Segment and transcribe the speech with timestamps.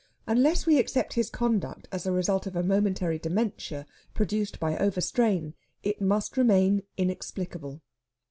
[0.25, 3.85] Unless we accept his conduct as the result of a momentary dementia,
[4.15, 7.83] produced by overstrain, it must remain inexplicable.